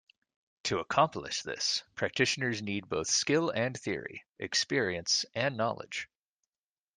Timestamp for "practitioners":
1.93-2.63